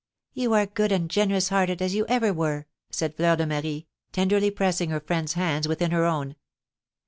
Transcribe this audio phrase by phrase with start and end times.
[0.33, 4.49] "You are good and generous hearted, as you ever were!" said Fleur de Marie, tenderly
[4.49, 6.35] pressing her friend's hands within her own.